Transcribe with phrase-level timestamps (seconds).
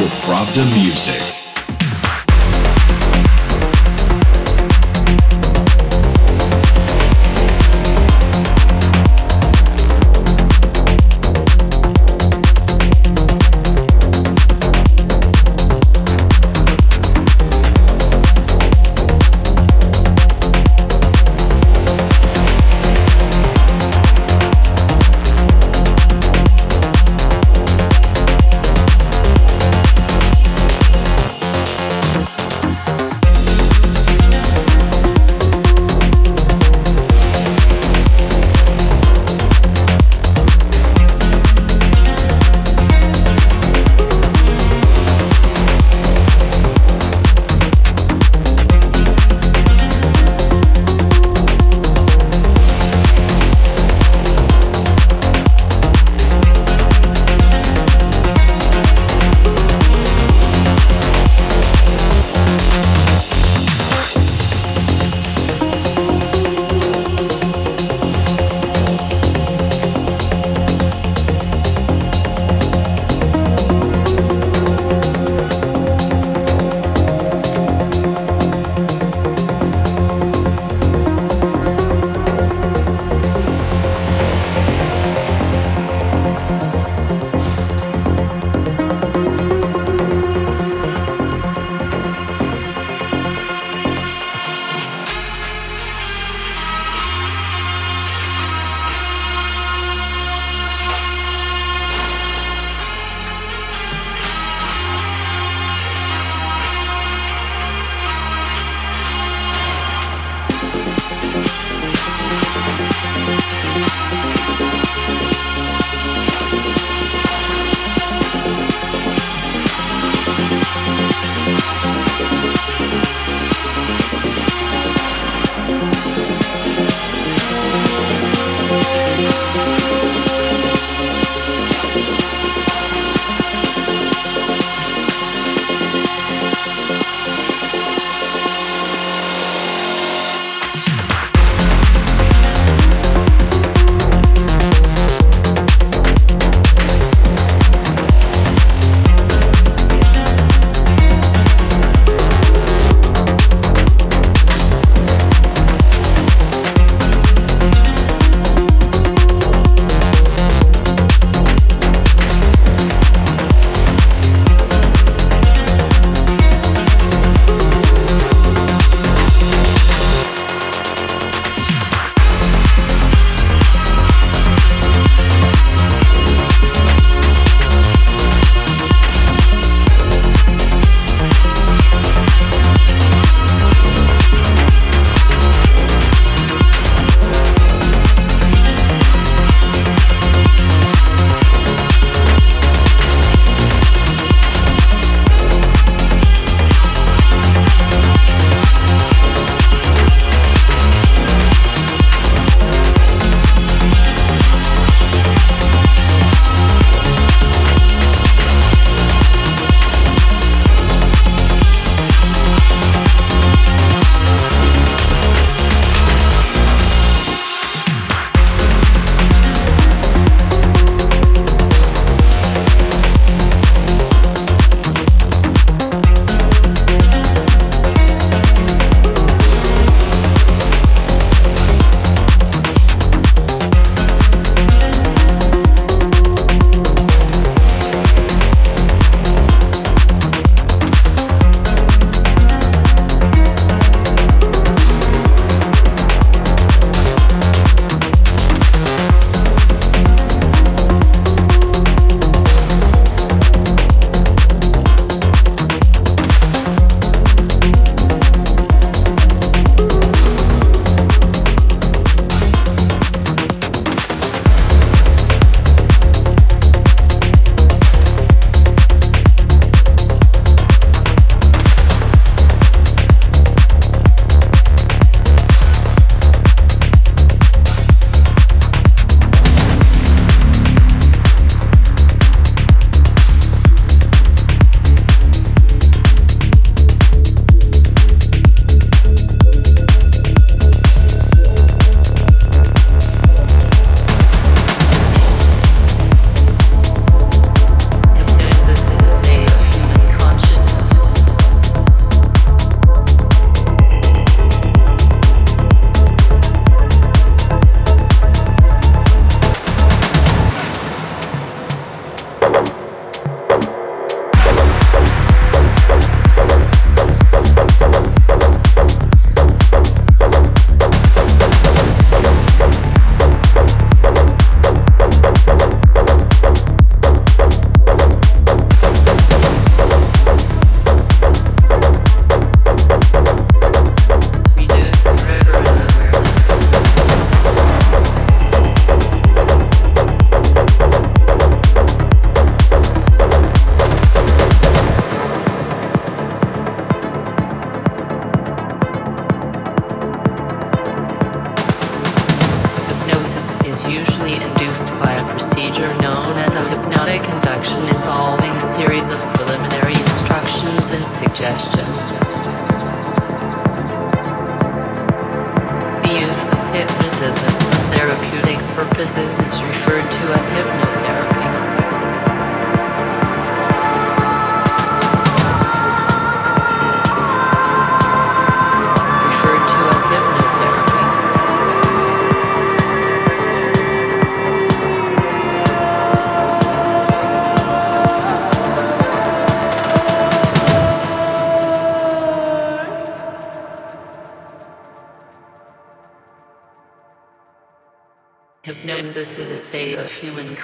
[0.00, 1.39] for Pravda Music.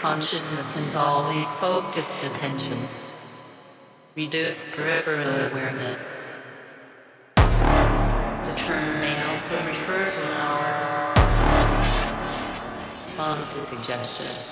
[0.06, 2.78] consciousness involve focused attention,
[4.14, 6.40] reduce peripheral awareness.
[7.34, 11.16] The term may also refer to our
[13.04, 14.45] song to suggestion.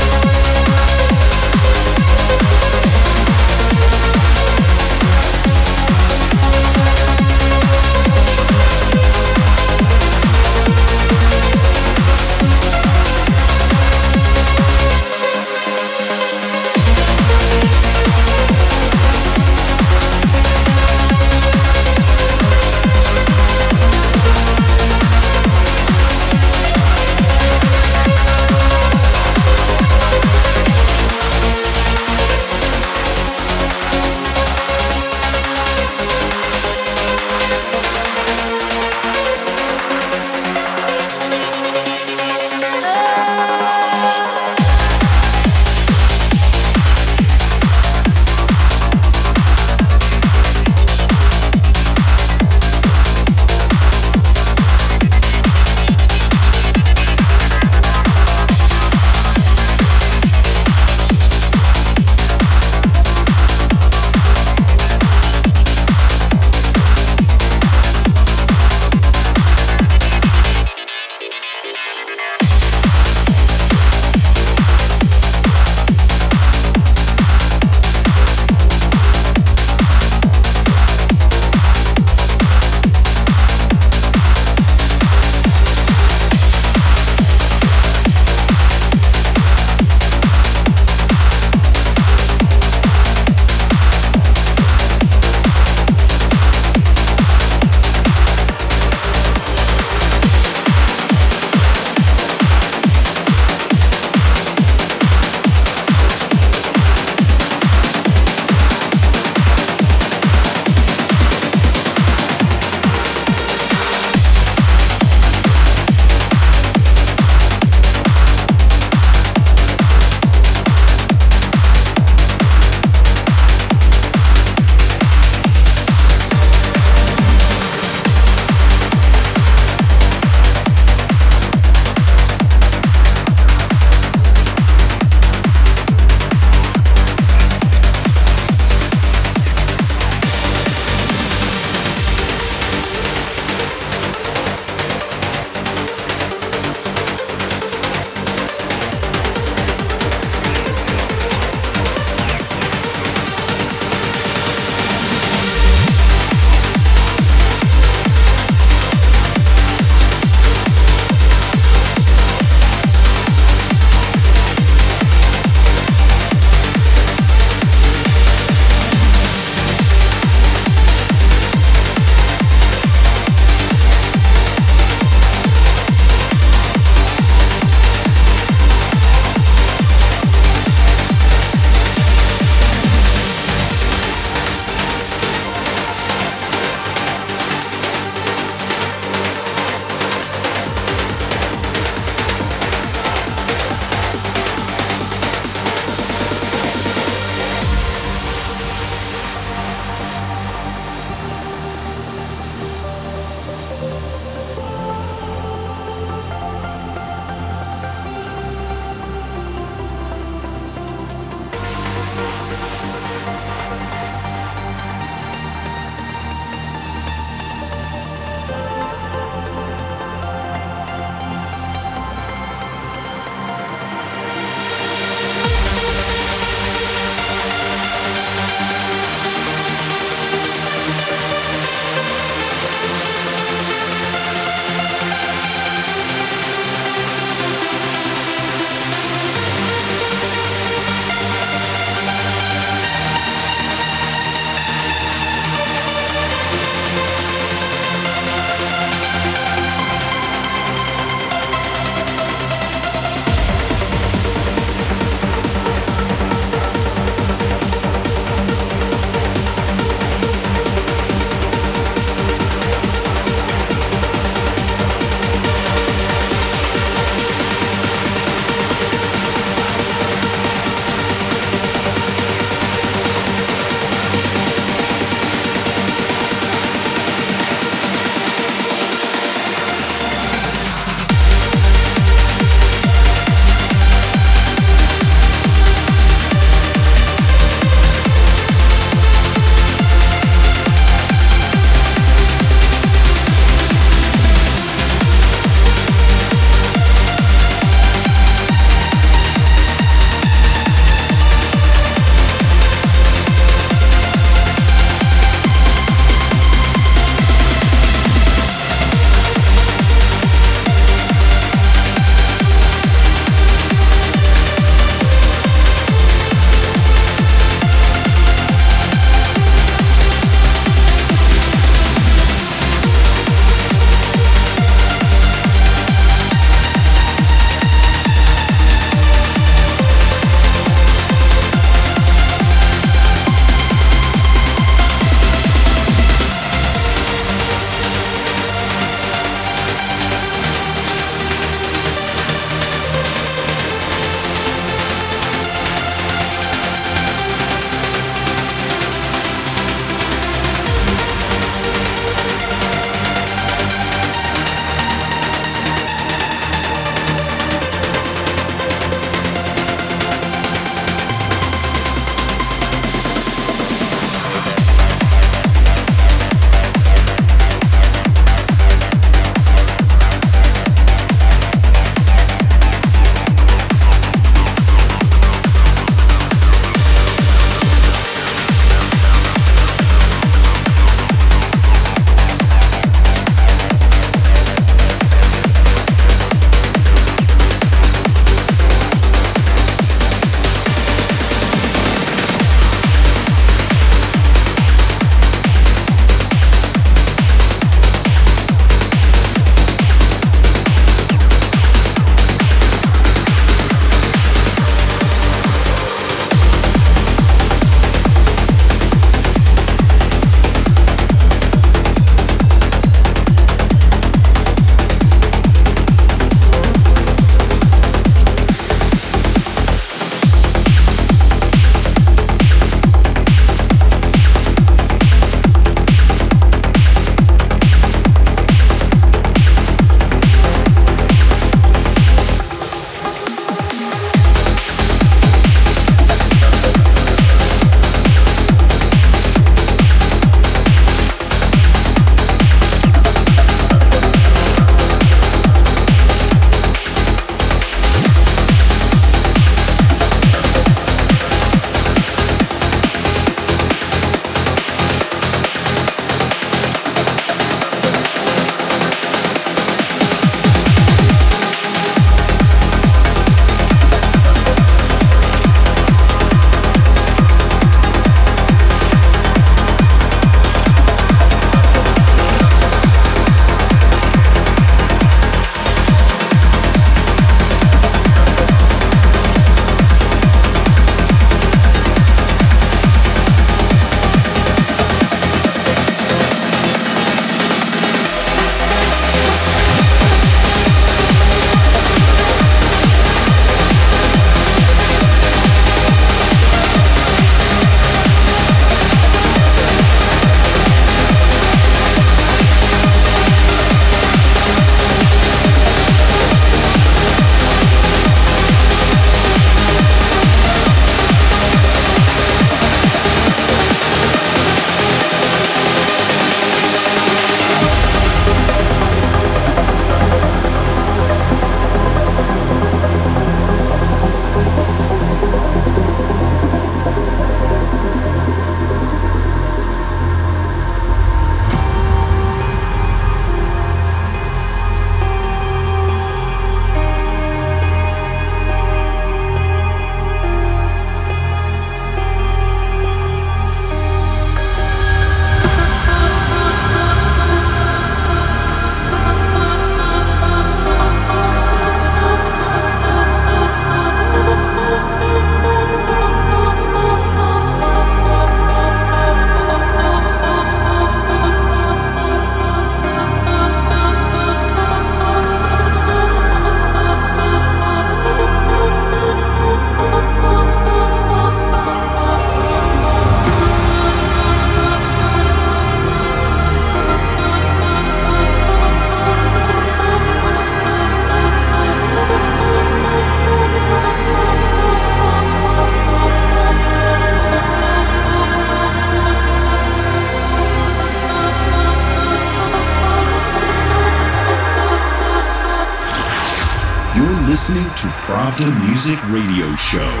[598.83, 600.00] Music Radio Show.